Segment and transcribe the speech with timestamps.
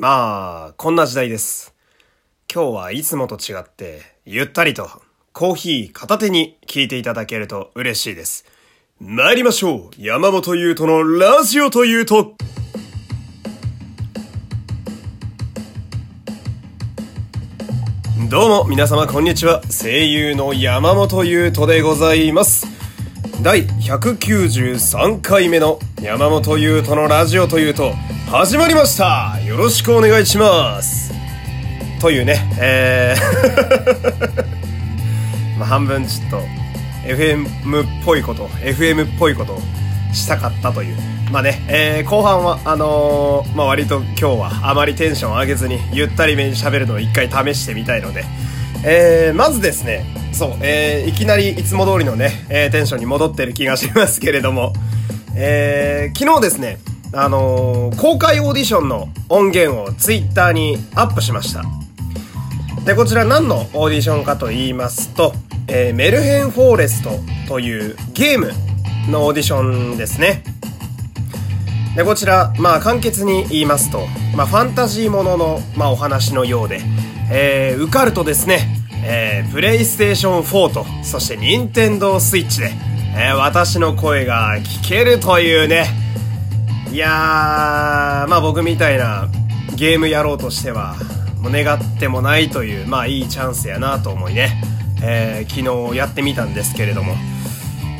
[0.00, 1.74] まあ、こんな時代です。
[2.50, 4.88] 今日はいつもと違って、ゆったりと
[5.34, 8.46] コーヒー片手に聞いていただけると嬉しいです。
[8.98, 12.34] 参りましょう山本優斗のラジオというと
[18.30, 19.60] どうも皆様こんにちは。
[19.68, 22.66] 声優の山本優斗でございます。
[23.42, 27.92] 第193回目の山本優斗のラジオというと
[28.30, 29.38] 始まりました。
[29.44, 31.12] よろしくお願いします。
[32.00, 34.44] というね、えー
[35.58, 36.42] まあ半分ちょっと
[37.06, 37.46] FM
[37.82, 39.62] っぽいこと、FM っぽいことを
[40.12, 40.96] したかったという。
[41.32, 48.24] まあね、えー後半は、あのーまあ割と今日はあまりテンション上げずにゆったりめに喋るのを一回試してみたいので、
[48.84, 54.72] えーまずですね、そう、えーいきなりいつも通りのね、えーテンションに戻ってる気がしますけれども、
[55.34, 56.78] えー昨日ですね、
[57.12, 61.64] あのー公開オーディションの音源をツイッターにアップしました。
[62.84, 65.34] で、こちら何のオーディションかと言いますと、
[65.66, 67.10] えーメルヘンフォーレスト
[67.48, 68.52] というゲーム
[69.10, 70.42] のオーディションですね。
[71.96, 76.80] で、こちら、まあ簡潔に言いますと、まあファンタジーものの、まあお話のようで、
[77.30, 78.68] えー受かるとですね、
[79.04, 82.70] えープレイステーション4と、そして任天堂スイッチで、
[83.16, 85.86] えー私の声が聞けるというね、
[86.92, 89.28] いやー、まあ僕みたいな
[89.76, 90.96] ゲームやろうとしては、
[91.40, 94.60] もう願ってもないという、まあいいチャンスやなと思いね、
[95.02, 97.14] えー昨日やってみたんですけれども、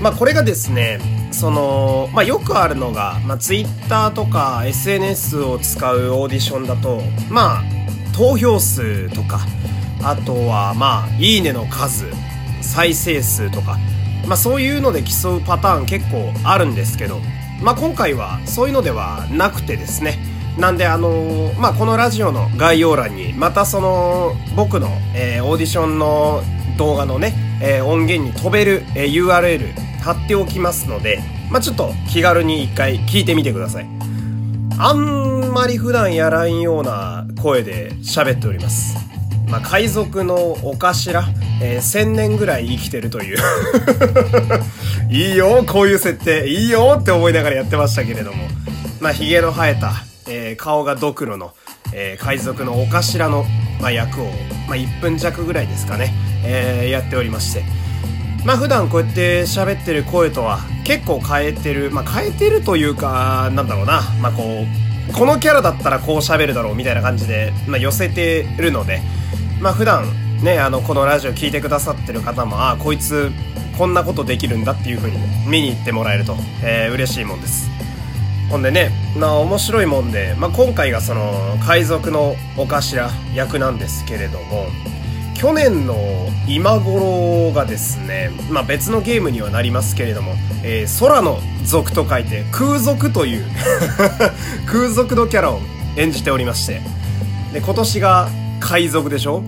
[0.00, 1.00] まあこれがですね、
[1.32, 7.64] その、まあよくあるのが、まあ Twitter とか SNS を使うオーディションだと、まあ
[8.14, 9.40] 投票数とか、
[10.04, 12.04] あとはまあいいねの数、
[12.62, 13.78] 再生数とか、
[14.28, 17.20] まあそういうので競うパターン結構あるんですけど、
[17.62, 20.18] まあ今回はそういうのではなくてですね、
[20.58, 26.42] なんであのまあこのラジオの概要欄にまたその僕の、えーオーディションの
[26.78, 31.20] 動画のね、えー音源に飛べる、えー URL 貼っておきますので、
[31.50, 33.86] まあちょっと気軽に一回聞いてみてください。
[34.78, 39.05] あんまり普段やらんような声で喋っております。
[39.48, 40.34] まあ、海賊の
[40.64, 41.24] お頭、
[41.62, 43.38] えー千年ぐらい生きてるという。
[45.10, 46.48] いいよ、こういう設定。
[46.48, 48.44] いいよって思いながらやってましたけれども。
[49.00, 49.92] まあ、髭の生えた、
[50.28, 51.52] えー顔がドクロの、
[51.92, 53.46] えー海賊のお頭の、
[53.80, 54.24] まあ、役を、
[54.66, 56.12] まあ、1分弱ぐらいですかね、
[56.44, 57.64] えーやっておりまして。
[58.44, 64.64] まあ普段こうやって喋ってる声とは結構変えてる、まあ変えてるというか、なんだろうな、まあこ
[65.10, 69.02] う、このキャラだったらこう喋るだろうみたいな感じで、まあ寄せてるので、
[69.60, 70.04] まあ普段
[70.42, 73.30] ね、あの、このラジオ聞いてくださってる方も、ああ、こいつ、
[73.78, 77.70] こんなことできるんだっていう風に見に行ってもらえると、えー嬉しいもんです。
[78.50, 84.66] ほんでね、まあ面白いもんで、まあ今回がその、海賊のお頭役なんですけれども、
[85.34, 85.96] 去年の
[86.48, 93.44] 今頃がですね、まあ別のゲームにはなりますけれども、えー空の族と書いて空賊という
[94.66, 95.60] 空賊のキャラを
[95.96, 96.80] 演じておりまして、
[97.52, 98.28] で、今年が
[98.60, 99.42] 海賊でしょ？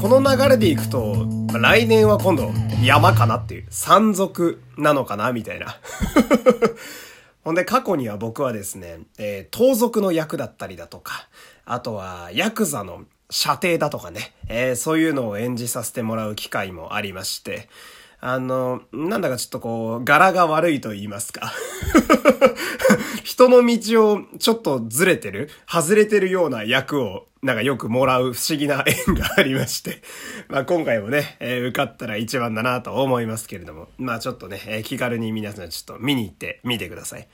[0.00, 2.50] この流れでいくと、まあ来年は今度
[2.82, 5.76] 山かなっていう、山賊なのかなみたいな。
[7.44, 11.28] ほんで過去には僕はですね、えー盗賊の役だったりだとか、
[11.64, 17.68] あとはヤクザの射程だとかね、えーそういうのを演じさせてもらう機会もありまして、
[18.24, 21.52] あの、なんだかちょっとこう、柄が悪いと言いますか。
[23.24, 30.02] 人の道をちょっとずれてる、外れてるような役を、なんかよくもらう不思議な縁がありまして、
[30.48, 37.26] まあ今回もね、えー受かったら一番だなと思いますけれども、まあちょっとね、えー気軽に皆さんちょっと見に行ってみてください。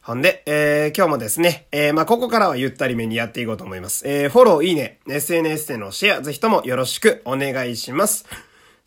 [0.00, 4.02] ほんで、えー今日もですね、えーまあ、ここからはゆったりめにやっていこうと思います。
[4.08, 8.26] えーフォロー、いいね、SNS でのシェア、ぜひともよろしくお願いします。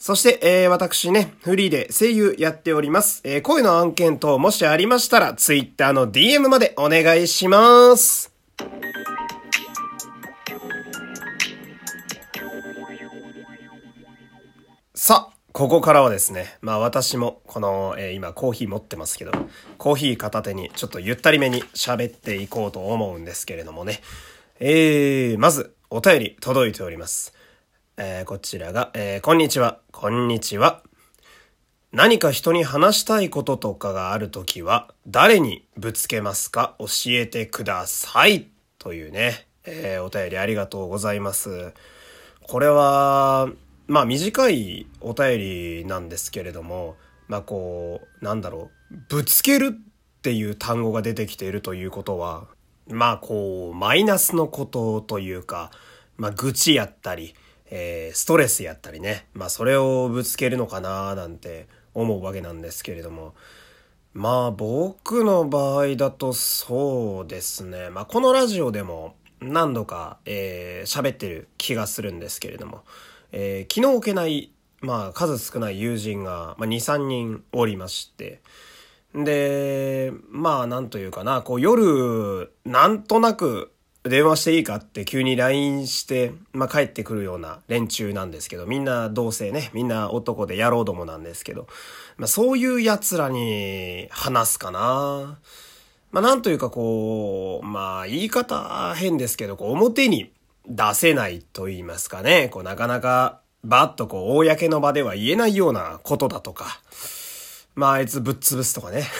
[0.01, 3.19] そして、えー私ね、フリーで声優やっております。
[3.25, 8.33] えー声の案件等もしありましたら、Twitter の DM までお願いします。
[14.95, 19.33] さあ、ここからはですね、まあ私もこの、えー今コーヒー持ってますけど、
[19.77, 23.99] コーヒー片手にちょっとゆったりめに喋っていこうと思うんですけれどもね。
[24.61, 27.33] えー、まずお便り届いております。
[28.01, 30.83] えー、こちらが、えー、こんにちは、こんにちは。
[31.91, 36.77] 何か人に話したいこととかがあるときは、誰にぶつけますか？
[36.79, 38.47] 教えてください。
[38.77, 41.73] というね、えー、お便りありがとうございます。
[42.41, 43.49] これは、
[43.87, 46.95] まあ短いお便りなんですけれども、
[47.27, 52.47] まあこう、なんだろう、ぶつけるっていう単語が出てきているということは、
[52.87, 55.71] まあこう、マイナスのことというか、
[56.15, 57.35] まあ愚痴やったり、
[57.71, 63.35] えー、ストレスやったりね、まあそれをぶつけるのかななんて思うわけなんですけれども、
[64.13, 72.83] まあ僕の場合だとそうですね、まあこのラジオでも何度か、えー、喋ってる気がするんですけれども、
[73.31, 74.51] えー、気の置けない、
[74.81, 78.41] まあ数少ない友人が、まあ、2、3人おりまして、
[79.13, 83.71] で、まあなんというかな、こう夜、なんとなく
[84.09, 91.67] 電話していいかって急に LINE して、まあ帰ってくるような連中なんですけど、みんな同性ね、みんな男で野郎どもなんですけど、
[92.17, 95.39] まあそういう奴らに話すかな。
[96.11, 100.31] まあなんというかこう、まあ言い方変ですけど、こう表に
[100.67, 106.79] 出せないと言いますかね、こうなかなかバッとこう公の場では言えないようなことだとか、
[107.79, 109.07] まああいつぶっ潰すとかね。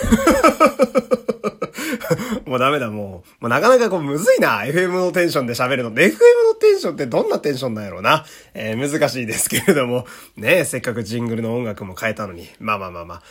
[2.45, 3.43] もうダメだ、もう。
[3.43, 4.63] もうなかなかこうむずいな。
[4.63, 5.93] FM のテンションで喋るの。
[5.93, 6.17] FM の
[6.59, 8.25] テンションってどんなテンションなんやろうな？
[8.53, 10.05] えー、難しいですけれども。
[10.35, 12.49] ねせっかくジングルの音楽も変えたのに。
[12.59, 13.23] まあまあまあまあ。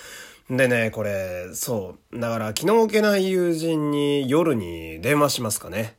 [0.57, 2.19] でね、これ、そう。
[2.19, 5.99] だから気の置けない友人に夜に電話しますかね。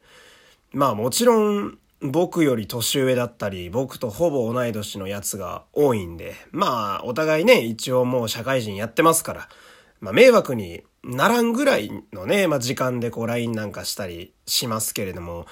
[0.72, 9.50] まあもちろん、僕より年上だったり、僕とほぼ同い年のやつが多いんで、まあ、お互いね、一応もう社会人やってますから、
[10.00, 15.46] まあ、迷惑にならんぐらいのね、まあ、時間でこう LINE なんかしたりしますけれども、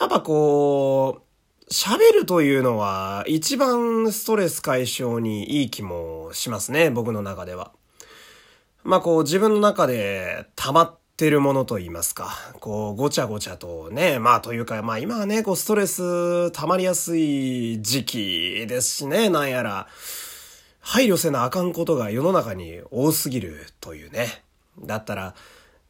[0.00, 7.72] やっぱこう、喋るというのは一番ストレス解消にいい気もしますね、僕の中では。
[8.82, 12.30] まあこう自分の中で溜まってるものと言いますか、
[12.60, 19.86] こうごちゃごちゃとね、まあというかまあ今はね、こうストレス溜まりやすい時期ですしね、なんやら。
[20.80, 24.42] 配慮せなあかんことが世の中に多すぎるというね。
[24.82, 25.34] だったら、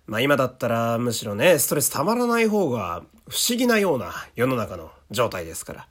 [0.06, 5.87] まあ今だったらむしろね、ストレスたまらない方が不思議なような世の中の状態ですから。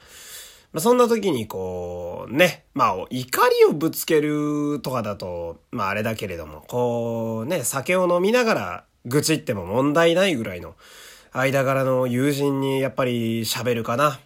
[0.73, 10.75] まあそんな時にこう、ね、まあ怒りをぶつけるとかだと、まああれだけれども、こうね、酒を飲みながら愚痴っても問題ないぐらいの
[11.31, 14.19] 間柄の友人にやっぱり喋るかな。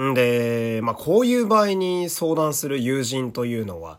[0.00, 3.98] んで、まあこういう場合に相談する友人というのは、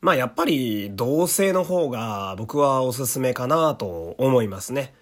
[0.00, 4.94] まあやっぱり同性の方が僕はおすすめかなと思いますね。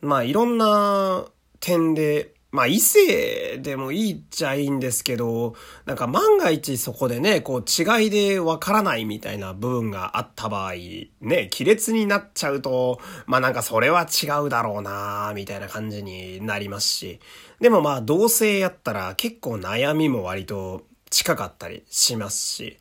[0.00, 1.24] まあいろんな
[1.60, 5.54] 点で、まあ異性でもいいっちゃいいんですけど、
[5.84, 17.20] なんか万が一そこでね、こう違いでわからないみたいな部分があった場合、ね、亀裂になっちゃうと、まあなんかそれは違うだろうなみたいな感じになりますし、
[17.60, 22.78] でもまあ同性やったら結構悩みも割と近かったりしますし、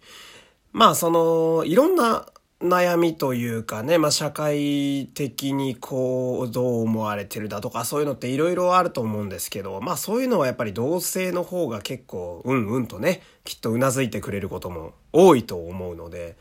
[0.71, 2.27] まあその、いろんな
[2.59, 16.36] 悩みというかね、まあ社会的にこう、どう思われてるだとか、そういうのっていろいろあると思うんですけど、まあそういうのはやっぱり同性の方が結構、うんうんとね、きっと頷いてくれることも多いと思うので、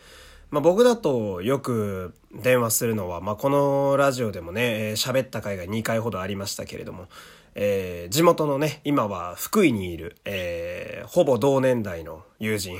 [0.50, 7.08] まあ僕だとよく電話するのは、まあこのラジオでもね、喋った回が2回ほどありましたけれども、
[7.54, 12.78] えー、地元のね、今は福井にいる、えー、ほぼ同年代の友人、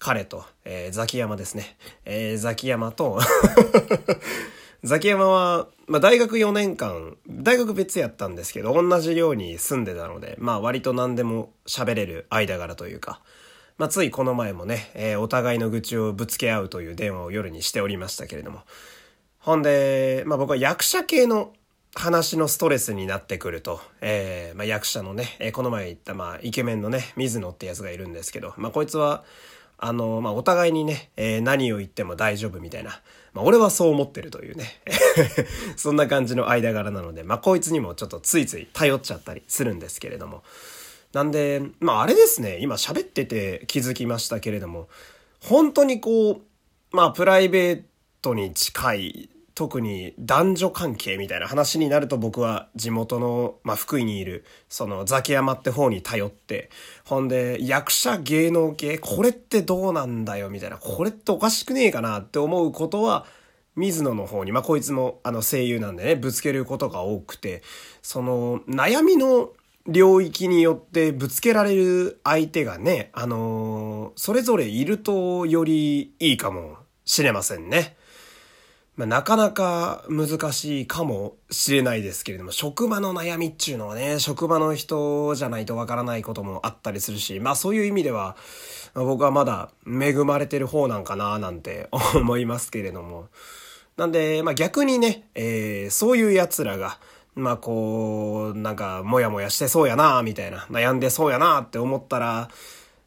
[0.00, 1.76] 彼と、えー、ザキヤマですね。
[2.06, 3.20] えー、ザキヤマと
[4.82, 13.20] ザキヤマは、まあ、大学4年間、大学別やったんですけど、同じ寮に住んでたので、まあ、割と何でも喋れる間柄というか、
[13.76, 18.62] まあ、ついこの前もね、えー、お互いの愚痴をぶつけ合うという電話を夜にしておりましたけれども。
[19.38, 21.52] ほんで、まあ、僕は役者系の
[21.94, 29.24] 話のストレスになってくると、えー、まあ、役者のね、えー、この前言った、まあ、イケメンのね、水野ってやつがいるんですけど、まあ、こいつは、
[29.82, 33.00] あの、まあ、お互いにね、えー、何を言っても大丈夫みたいな。
[33.32, 34.66] まあ、俺はそう思ってるというね。
[35.76, 40.42] そんな感じの間柄なので、まあ、こいつにもちょっとついつい頼っちゃったりするんですけれども。
[41.14, 44.88] なんで、まあ、あれですね、今喋ってて気づきましたけれども、
[45.40, 46.40] 本当にこう、
[46.92, 47.82] まあ、プライベー
[48.20, 49.30] トに近い
[49.60, 56.70] 特に男女関係みたいな話になると僕は地元の、まあ、福井にいる、そのザキヤマって方に頼って、
[57.04, 63.26] ほんで、役者芸能系、これってどうなんだよみたいな、これっておかしくねえかなって思うことは、
[63.76, 67.62] 水野の方に、まあ、こいつもあの声優なんでね、ぶつけることが多くて、
[68.00, 69.50] その、悩みの
[69.86, 77.99] 領域によってぶつけられる相手がね、あのー、それぞれいるとよりいいかもしれませんね。
[78.96, 88.36] まあ、なかなか難しいかもしれないですけれども、職場の悩みっていうのはね、職場の人じゃないとわからないこともあったりするし、まあそういう意味では、
[88.94, 93.28] 僕はまだ恵まれてる方なんかななんて 思いますけれども。
[93.96, 96.98] なんで、まあ逆にね、えー、そういう奴らが、
[97.34, 102.50] まあこう、なんか、もやもやしてそうやな、みたいな、悩んでそうやなって思ったら、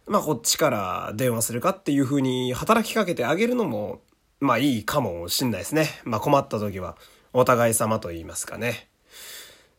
[0.08, 4.02] まあこっちから電話するかっていう風に働きかけてあげるのも、
[4.44, 5.88] まあいいかもしんないですね。
[6.04, 6.98] まあ困った時は、
[7.32, 8.90] お互い様と言いますかね。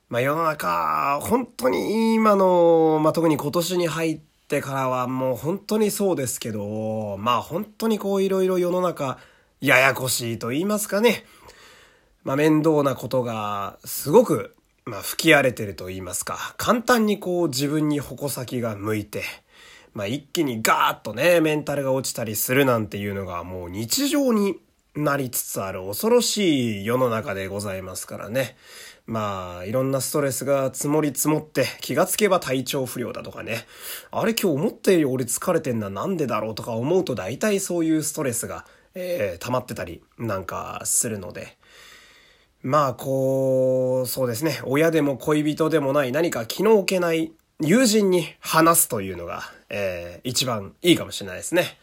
[0.09, 9.18] まあ世の中、本当に今の、まあ特に今年に入ってからはもう本当にそうですけど、まあ本当にこういろいろ世の中、
[9.61, 11.26] ややこしいと言いますかね。
[12.23, 14.56] まあ面倒なことがすごく、
[14.87, 16.54] まあ吹き荒れてると言いますか。
[16.56, 19.25] 簡単にこう自分に矛先が向いて、
[19.94, 24.58] まあ一気にガーッとね、メンタルが落ちたりするなんていうのがもう日常に
[24.94, 28.56] なりつつある恐ろしい世の中でございますからね。
[29.06, 33.66] まあ、いろんなストレスが積もり積もって気がつけば体調不良だとかね。
[34.10, 41.58] あれ今日思ったより俺疲れてんななんでだろうとか思うと大体そういうストレスが、えー、溜まってたりなんかするので。
[42.62, 44.62] まあ、こう、そうですね。
[44.64, 49.42] 親でも恋人でもない何か気の置けない友人に話すというのが、
[49.76, 51.76] えー、一番いいかもしれないですね。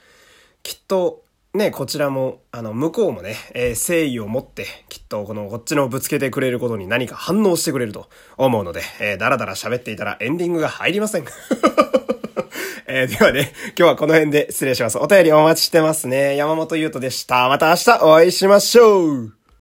[0.63, 8.07] きっと、ね、こちらも、あの、向こうもね、えー、誠意を持って、きっと、この、こっちのぶつけてくれることに何か反応してくれると
[8.37, 11.25] 思うので、えー、だらだら喋っていたらエンディングが入りません。
[12.87, 14.97] えー、ではね、今日はこの辺で失礼します。
[14.97, 16.37] お便りお待ちしてますね。
[16.37, 17.49] 山本優斗でした。
[17.49, 19.40] また明日お会いしましょう